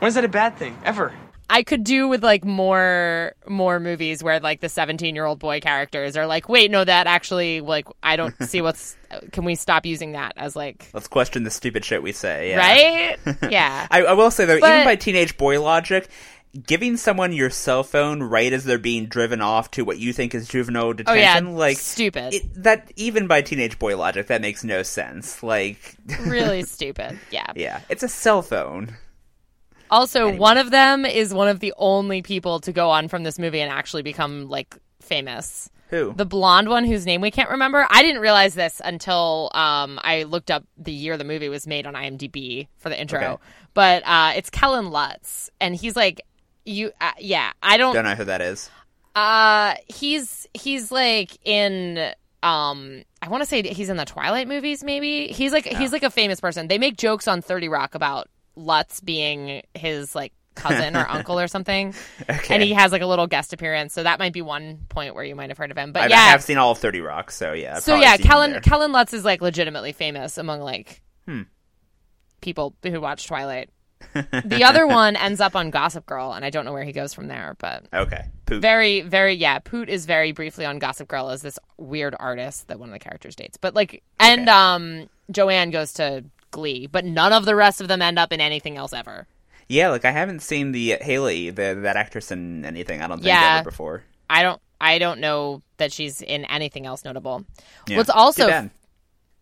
[0.00, 0.76] When is that a bad thing?
[0.84, 1.12] Ever?
[1.48, 6.26] I could do with like more more movies where like the 17-year-old boy characters are
[6.26, 8.96] like, "Wait, no, that actually like I don't see what's
[9.32, 12.50] can we stop using that as like Let's question the stupid shit we say.
[12.50, 12.58] Yeah.
[12.58, 13.36] Right?
[13.50, 13.86] Yeah.
[13.90, 16.08] I, I will say though, But- even by teenage boy logic,
[16.66, 20.34] giving someone your cell phone right as they're being driven off to what you think
[20.34, 22.34] is juvenile detention, oh, yeah, like stupid.
[22.34, 25.42] it, that, even by teenage boy logic, that makes no sense.
[25.42, 27.18] Like, really stupid.
[27.30, 27.52] Yeah.
[27.54, 28.96] yeah, it's a cell phone.
[29.90, 33.38] Also, one of them is one of the only people to go on from this
[33.38, 35.70] movie and actually become like famous.
[35.90, 36.12] Who?
[36.14, 37.86] The blonde one whose name we can't remember.
[37.88, 41.86] I didn't realize this until um, I looked up the year the movie was made
[41.86, 43.20] on IMDb for the intro.
[43.20, 43.36] Okay.
[43.72, 46.22] But uh, it's Kellen Lutz, and he's like,
[46.64, 47.52] you, uh, yeah.
[47.62, 47.94] I don't.
[47.94, 48.68] Don't know who that is.
[49.14, 52.12] Uh, he's he's like in.
[52.42, 54.82] Um, I want to say he's in the Twilight movies.
[54.84, 56.68] Maybe he's like he's like a famous person.
[56.68, 61.46] They make jokes on Thirty Rock about Lutz being his like cousin or uncle or
[61.48, 61.94] something,
[62.28, 62.54] Okay.
[62.54, 63.92] and he has like a little guest appearance.
[63.92, 65.92] So that might be one point where you might have heard of him.
[65.92, 67.76] But I, yeah, I have seen all of Thirty Rock, so yeah.
[67.76, 68.60] I've so yeah, Kellen.
[68.62, 71.42] Kellen Lutz is like legitimately famous among like Hmm.
[72.40, 73.70] people who watch Twilight.
[74.44, 77.14] the other one ends up on Gossip Girl, and I don't know where he goes
[77.14, 78.26] from there, but Okay.
[78.44, 78.60] Poop.
[78.62, 79.58] very, very, yeah.
[79.58, 82.98] Poot is very briefly on Gossip Girl as this weird artist that one of the
[82.98, 83.56] characters dates.
[83.56, 86.24] But like, and um, Joanne goes to
[86.56, 89.26] Glee, but none of the rest of them end up in anything else ever.
[89.68, 93.02] Yeah, like I haven't seen the Haley, the that actress in anything.
[93.02, 93.58] I don't think Yeah.
[93.60, 94.02] ever before.
[94.30, 97.44] I don't, I don't know that she's in anything else notable.
[97.86, 97.98] Yeah.
[97.98, 98.70] What's also,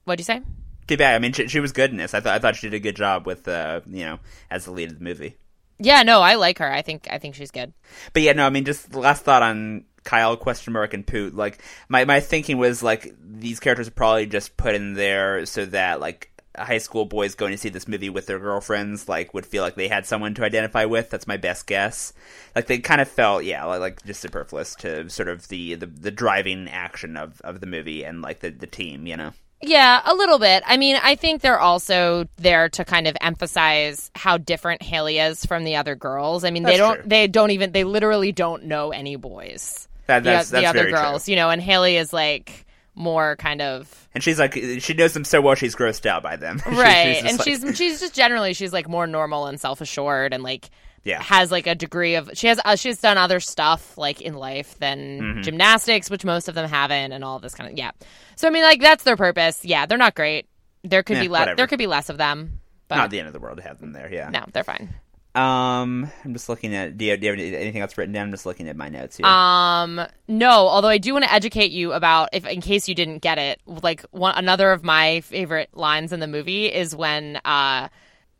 [0.04, 0.42] what'd you say?
[0.86, 1.14] Too bad.
[1.14, 2.14] I mean, she, she was good in this.
[2.14, 4.18] I thought I thought she did a good job with, uh, you know,
[4.50, 5.36] as the lead of the movie.
[5.78, 6.70] Yeah, no, I like her.
[6.70, 7.72] I think, I think she's good.
[8.12, 11.34] But yeah, no, I mean, just the last thought on Kyle question mark and Poot.
[11.34, 15.64] Like my my thinking was like these characters are probably just put in there so
[15.66, 19.46] that like high school boys going to see this movie with their girlfriends like would
[19.46, 21.10] feel like they had someone to identify with.
[21.10, 22.12] That's my best guess.
[22.54, 25.86] Like they kind of felt yeah like, like just superfluous to sort of the, the
[25.86, 29.06] the driving action of of the movie and like the the team.
[29.06, 29.32] You know.
[29.66, 30.62] Yeah, a little bit.
[30.66, 35.46] I mean, I think they're also there to kind of emphasize how different Haley is
[35.46, 36.44] from the other girls.
[36.44, 37.04] I mean, they don't true.
[37.06, 39.88] they don't even they literally don't know any boys.
[40.06, 41.00] That- The- that's- the, other very true.
[41.00, 42.63] girls, you know, and Haley is like
[42.94, 46.36] more kind of And she's like, she knows them so well, she's grossed out by
[46.36, 46.58] them.
[46.64, 49.80] She's- right, just and like- she's she's just generally she's like more normal and self
[49.80, 50.70] assured and like
[51.02, 51.20] Yeah.
[51.22, 54.78] has like a degree of she has uh, she's done other stuff like in life
[54.78, 55.42] than Mhm.
[55.42, 57.90] gymnastics, which most of them haven't, and all this kind of yeah.
[58.36, 59.64] So I mean, like that's their purpose.
[59.64, 60.46] Yeah, they're not great.
[60.84, 61.56] There could be less.
[61.56, 62.60] There could be less of them.
[62.86, 64.12] But not the end of the world to have them there.
[64.12, 64.28] Yeah.
[64.30, 64.94] no, they're fine.
[65.34, 66.96] Um, I'm just looking at.
[66.96, 68.26] Do you, do you have anything else written down?
[68.26, 69.26] I'm just looking at my notes here.
[69.26, 70.50] Um, no.
[70.50, 73.60] Although I do want to educate you about, if in case you didn't get it,
[73.66, 77.88] like one another of my favorite lines in the movie is when uh,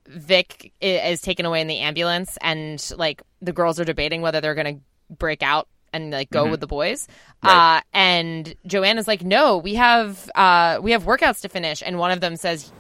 [0.07, 4.55] Vic is taken away in the ambulance, and like the girls are debating whether they're
[4.55, 4.79] gonna
[5.11, 6.51] break out and like go Mhm.
[6.53, 7.09] with the boys.
[7.43, 7.79] Right.
[7.79, 11.99] Uh, and Joanne is like, "No, we have uh, we have workouts to finish," and
[11.99, 12.71] one of them says,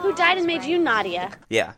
[0.00, 1.30] Who died and made you Nadia?
[1.50, 1.72] yeah.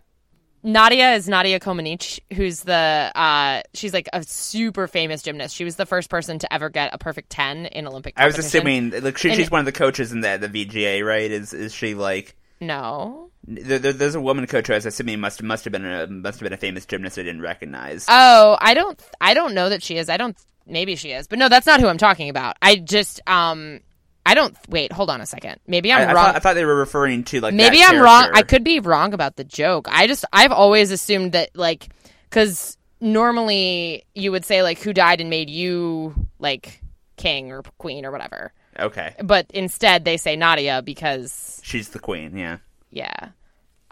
[0.66, 5.54] Nadia is Nadia Comaneci, who's the uh, she's like a super famous gymnast.
[5.54, 8.14] She was the first person to ever get a perfect ten in Olympic.
[8.16, 11.30] I was assuming, like, she, she's one of the coaches in the the VGA, right?
[11.30, 12.34] Is is she like?
[12.60, 13.30] No.
[13.46, 16.08] There, there- there's a woman coach who I was assuming must must have been a
[16.08, 18.04] must have been a famous gymnast I didn't recognize.
[18.08, 19.00] Oh, I don't.
[19.20, 20.08] I don't know that she is.
[20.08, 20.36] I don't.
[20.66, 22.56] Maybe she is, but no, that's not who I'm talking about.
[22.60, 23.82] I just um,
[24.26, 24.92] I don't wait.
[24.92, 25.60] Hold on a second.
[25.66, 26.24] Maybe I, I'm I wrong.
[26.26, 28.28] thought, I thought they were referring to like Maybe I'm wrong.
[28.34, 29.86] I could be wrong about the joke.
[29.88, 31.88] I just I've always assumed that like
[32.28, 36.82] because normally you would say like who died and made you like
[37.16, 42.36] king or queen or whatever, Okay, but instead they say Nadia because she's the queen.
[42.36, 42.58] Yeah.
[42.90, 43.28] yeah.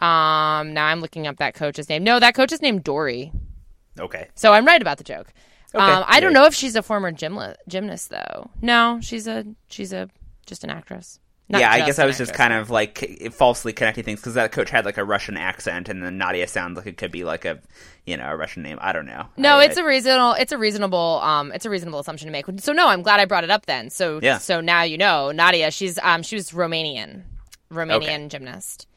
[0.01, 0.73] Um.
[0.73, 2.03] Now I'm looking up that coach's name.
[2.03, 3.31] No, that coach is named Dory.
[3.97, 4.27] Okay.
[4.35, 5.31] So I'm right about the joke.
[5.73, 8.49] Okay, um, I don't know if she's a former gymla- gymnast though.
[8.61, 10.09] No, she's a she's a
[10.45, 11.19] just an actress.
[11.47, 14.51] Not yeah, I guess I was just kind of like falsely connecting things because that
[14.51, 17.45] coach had like a Russian accent, and then Nadia sounds like it could be like
[17.45, 17.59] a,
[18.03, 18.79] you know, a Russian name.
[18.81, 19.27] I don't know.
[19.37, 22.31] No, I- it's I- a reasonable it's a reasonable um it's a reasonable assumption to
[22.31, 22.45] make.
[22.61, 23.91] So no, I'm glad I brought it up then.
[23.91, 24.39] So Yeah.
[24.39, 27.23] so now you know Nadia, she's um she was Romanian.
[27.71, 28.27] Romanian Okay.
[28.29, 28.87] gymnast.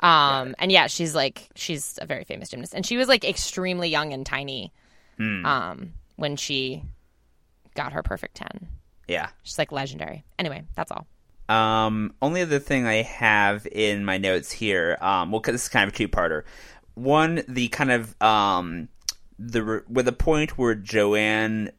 [0.00, 3.88] Um and yeah, she's like she's a very famous gymnast and she was like extremely
[3.88, 4.74] young and tiny
[5.16, 5.46] Hmm.
[5.46, 6.82] um when she
[7.74, 8.68] got her perfect 10.
[9.08, 9.28] Yeah.
[9.42, 10.24] She's like legendary.
[10.38, 11.06] Anyway, that's all.
[11.48, 15.68] Um, only other thing I have in my notes here, um, well, 'cause this is
[15.68, 16.44] kind of a two-parter.
[16.94, 18.88] One, the kind of um,
[19.38, 21.70] the with the point where Joanne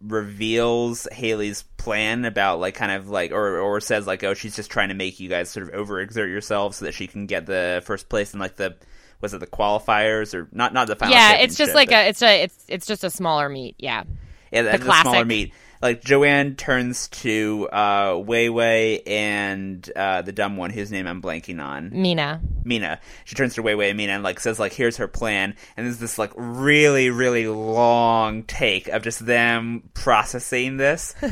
[0.00, 4.70] reveals Haley's plan about like kind of like or or says like oh she's just
[4.70, 7.82] trying to make you guys sort of overexert yourselves so that she can get the
[7.84, 8.74] first place in like the
[9.20, 12.08] was it the qualifiers or not not the final yeah, it's just like but- a
[12.08, 13.76] it's a it's it's just a smaller meet.
[13.78, 14.02] Yeah.
[14.50, 15.52] yeah, the, the the smaller meet.
[15.82, 21.20] Like Joanne turns to uh, Wei Wei and uh, the dumb one whose name I'm
[21.20, 22.40] blanking on, Mina.
[22.62, 23.00] Mina.
[23.24, 25.84] She turns to Wei Wei and Mina and like says like here's her plan, and
[25.84, 31.16] there's this like really really long take of just them processing this.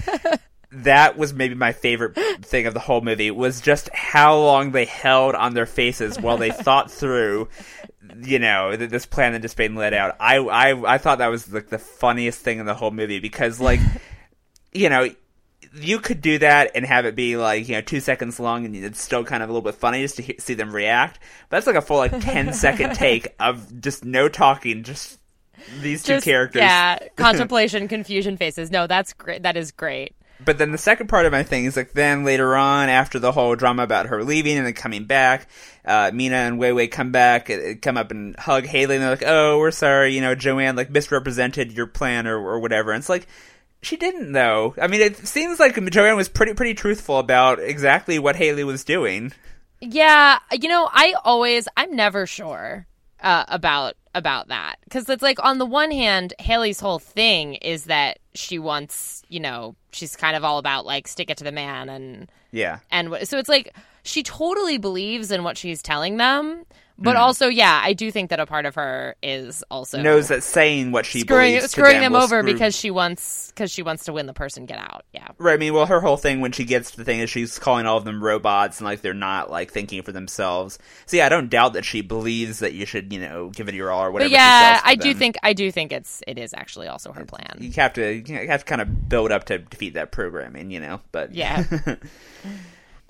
[0.72, 4.84] that was maybe my favorite thing of the whole movie was just how long they
[4.84, 7.48] held on their faces while they thought through
[8.22, 11.28] you know th- this plan that just been laid out i i i thought that
[11.28, 13.80] was like the funniest thing in the whole movie because like
[14.72, 15.08] you know
[15.74, 18.74] you could do that and have it be like you know two seconds long and
[18.74, 21.58] it's still kind of a little bit funny just to he- see them react but
[21.58, 25.20] that's like a full like 10 second take of just no talking just
[25.80, 28.70] these two characters Yeah, contemplation, confusion faces.
[28.70, 29.42] No, that's great.
[29.42, 30.14] That is great.
[30.42, 33.30] But then the second part of my thing is like then later on after the
[33.30, 35.48] whole drama about her leaving and then coming back,
[35.84, 39.10] uh, Mina and Wei Wei come back, uh, come up and hug Haley and they're
[39.10, 43.00] like, "Oh, we're sorry, you know, Joanne like misrepresented your plan or or whatever." And
[43.00, 43.26] it's like
[43.82, 44.74] she didn't though.
[44.80, 48.84] I mean, it seems like Joanne was pretty pretty truthful about exactly what Haley was
[48.84, 49.32] doing.
[49.80, 52.86] Yeah, you know, I always, I'm never sure
[53.20, 57.84] uh, about about that because it's like on the one hand, Haley's whole thing is
[57.84, 61.52] that she wants, you know, she's kind of all about like stick it to the
[61.52, 62.80] man and Yeah.
[62.90, 66.64] and so it's like she totally believes in what she's telling them,
[67.00, 67.20] but Mm.
[67.20, 70.92] also, yeah, I do think that a part of her is also Knows that saying
[70.92, 73.82] what she screwing believes to screwing them will over screw- because she wants because she
[73.82, 75.04] wants to win the person get out.
[75.12, 75.28] Yeah.
[75.38, 75.54] Right.
[75.54, 77.86] I mean, well, her whole thing when she gets to the thing is she's calling
[77.86, 80.78] all of them robots and like they're not like thinking for themselves.
[81.06, 83.74] So yeah, I don't doubt that she believes that you should, you know, give it
[83.74, 84.28] your all or whatever.
[84.28, 87.24] But she yeah, I do think I do think it's it is actually also her
[87.24, 87.56] plan.
[87.60, 90.80] you have to you have to kind of build up to defeat that programming, you
[90.80, 91.00] know.
[91.12, 91.64] But Yeah.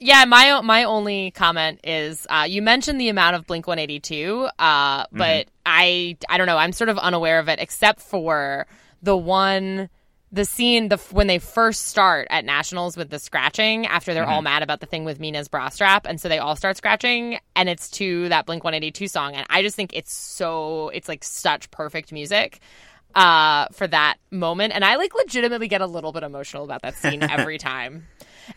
[0.02, 5.04] Yeah, my my only comment is uh, you mentioned the amount of Blink 182, uh,
[5.12, 6.56] but I I don't know.
[6.56, 8.66] I'm sort of unaware of it, except for
[9.02, 9.90] the one
[10.32, 14.40] the scene the when they first start at nationals with the scratching after they're all
[14.40, 14.44] Mhm.
[14.44, 17.68] mad about the thing with Mina's bra strap, and so they all start scratching, and
[17.68, 21.70] it's to that Blink 182 song, and I just think it's so it's like such
[21.70, 22.60] perfect music
[23.16, 26.94] uh for that moment and i like legitimately get a little bit emotional about that
[26.94, 28.06] scene every time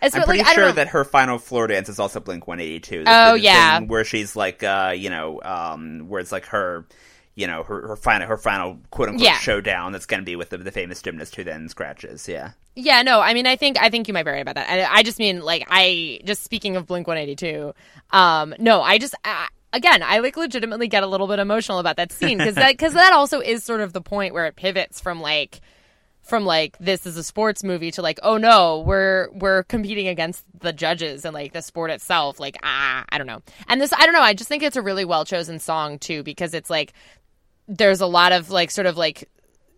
[0.01, 3.03] It's I'm like, pretty don't sure that her final floor dance is also Blink 182.
[3.06, 3.79] Oh, the yeah.
[3.79, 6.86] thing where she's like, uh, you know, um, where it's like her,
[7.36, 9.38] you know, her, her final her final quote unquote Yeah.
[9.39, 12.27] showdown that's going to be with the, the famous gymnast who then scratches.
[12.27, 12.51] Yeah.
[12.75, 14.67] Yeah, no, I mean, I think I think you might be right about that.
[14.67, 17.73] I, I just mean, like, I just speaking of Blink One Eighty Two.
[18.12, 21.97] Um, no, I just I, again, I like legitimately get a little bit emotional about
[21.97, 24.99] that scene because that because that also is sort of the point where it pivots
[24.99, 25.62] from like
[26.24, 30.44] from like this is a sports movie to like oh no we're we're competing against
[30.62, 32.40] the judges and like the sport itself.
[32.40, 33.42] Like ah I don't know.
[33.68, 36.24] And this I don't know I just think it's a really well chosen song too
[36.24, 36.94] because it's like
[37.68, 39.30] there's a lot of like sort of like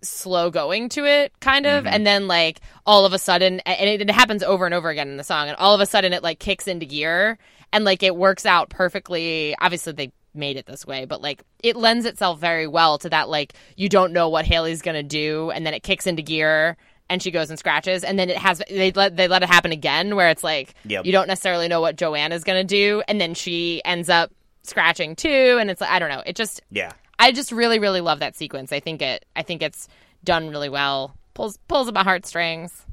[0.02, 1.84] slow going to it kind of.
[1.86, 1.90] Mhm.
[1.92, 5.10] and then like all of a sudden and it, it happens over and over again
[5.10, 5.48] in the song.
[5.48, 7.40] And all of a sudden it like kicks into gear
[7.74, 9.56] and like it works out perfectly.
[9.60, 13.30] Obviously they made it this way but like it lends itself very well to that
[13.30, 16.78] like you don't know what Haley's going to do and then it kicks into gear
[17.10, 19.72] and she goes and scratches and then it has they let they let it happen
[19.72, 21.06] again where it's like Yep.
[21.06, 24.32] you don't necessarily know what Joanne is going to do and then she ends up
[24.64, 26.92] scratching too and it's like I don't know it just Yeah.
[27.18, 28.74] I just really, really love that sequence.
[28.74, 29.24] I think it.
[29.38, 29.88] I think it's
[30.26, 31.16] done really well.
[31.34, 32.86] Pulls pulls at my heartstrings.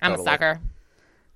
[0.00, 0.26] I'm Totally.
[0.26, 0.60] a sucker.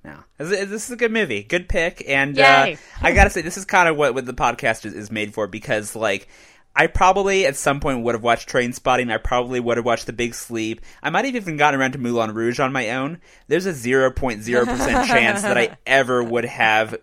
[0.05, 3.65] No, this is, a good movie, good pick, and uh, I gotta say, this is
[3.65, 6.29] kind of what, what the podcast is, is made for because, like,
[6.75, 9.13] I probably at some point would have watched Trainspotting.
[9.13, 10.81] I probably would have watched The Big Sleep.
[11.03, 13.21] I might have even gotten around to Moulin Rouge on my own.
[13.47, 16.97] There's a zero point zero percent chance that I ever would have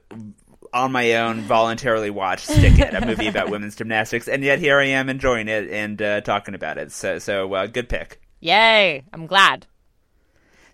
[0.74, 4.80] on my own voluntarily watched Stick It, a movie about women's gymnastics, and yet here
[4.80, 6.91] I am enjoying it and uh, talking about it.
[6.91, 8.22] So, so uh, good pick.
[8.39, 9.04] Yay!
[9.14, 9.68] I'm glad.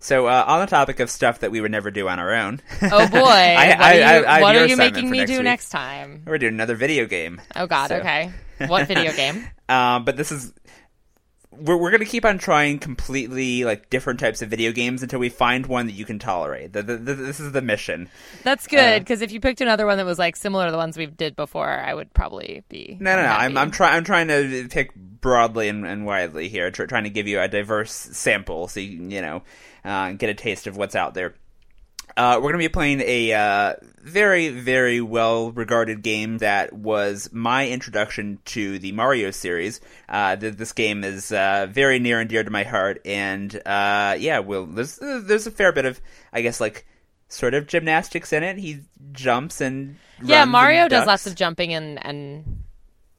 [0.05, 2.61] So, uh, on the topic of stuff that we would never do on our own.
[2.79, 3.17] Oh boy!
[3.17, 5.43] I- what I- are you, I- what are you making me next do week.
[5.45, 6.21] next time?
[6.27, 7.41] We're doing another video game.
[7.55, 7.87] Oh God.
[7.87, 8.31] So- Okay.
[8.67, 9.47] What video game?
[9.67, 10.53] Um, but this is
[11.59, 15.29] we're we're gonna keep on trying completely like different types of video games until we
[15.29, 16.73] find one that you can tolerate.
[16.73, 18.09] The, the, the, this is the mission.
[18.43, 20.97] That's good because if you picked another one that was like similar to the ones
[20.97, 23.29] we did before, I would probably be No, no, no.
[23.29, 23.57] I'm.
[23.57, 27.27] I'm trying I'm trying to pick broadly and, and widely here, tr- trying to give
[27.27, 29.43] you a diverse sample so you can, you know
[29.85, 31.35] uh, get a taste of what's out there.
[32.17, 37.29] Uh, we're going to be playing a uh, very, very well regarded game that was
[37.33, 39.81] my introduction to the Mario series.
[40.07, 44.15] Uh, th- this game is uh, very near and dear to my heart, and uh,
[44.17, 45.99] yeah, well, there's there's a fair bit of,
[46.31, 46.85] I guess, like
[47.27, 48.57] sort of gymnastics in it.
[48.57, 48.79] He
[49.11, 52.63] jumps and Yeah, Mario does lots of jumping and and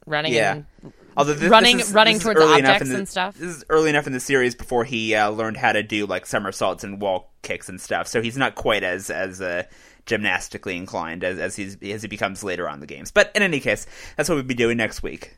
[0.07, 0.53] running Yeah.
[0.83, 3.35] and Although this, running- this is, running towards objects the, and stuff.
[3.35, 6.25] This is early enough in the series before he uh, learned how to do like
[6.27, 8.07] somersaults and wall kicks and stuff.
[8.07, 9.63] So he's not quite as as uh,
[10.05, 13.11] gymnastically inclined as as he's as he becomes later on in the games.
[13.11, 15.35] But in any case, that's what we'll be doing next week.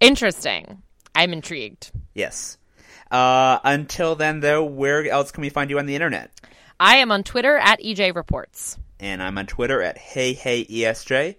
[0.00, 0.82] interesting.
[1.14, 1.90] I'm intrigued.
[2.14, 2.58] Yes.
[3.10, 6.30] Uh, until then, though, where else can we find you on the internet?
[6.80, 8.78] I am on Twitter at EJ Reports.
[8.98, 11.36] And I'm on Twitter at Hey Hey ESJ.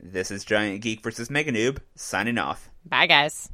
[0.00, 2.68] This is Giant Geek versus Mega Noob signing off.
[2.86, 3.48] Bye, guys.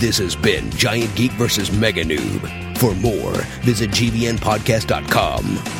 [0.00, 1.70] This has been Giant Geek vs.
[1.70, 2.78] Mega Noob.
[2.78, 3.32] For more,
[3.62, 5.79] visit GVNpodcast.com.